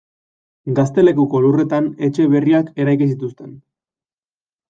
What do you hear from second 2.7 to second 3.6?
eraiki zituzten.